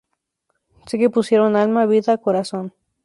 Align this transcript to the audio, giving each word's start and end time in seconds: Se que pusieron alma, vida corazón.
Se 0.87 0.95
que 0.99 1.11
pusieron 1.15 1.55
alma, 1.63 1.85
vida 1.91 2.17
corazón. 2.25 2.65